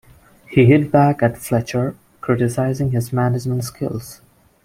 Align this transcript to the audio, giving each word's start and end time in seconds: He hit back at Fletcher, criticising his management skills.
He 0.49 0.65
hit 0.65 0.91
back 0.91 1.21
at 1.21 1.37
Fletcher, 1.37 1.95
criticising 2.21 2.89
his 2.89 3.13
management 3.13 3.63
skills. 3.65 4.19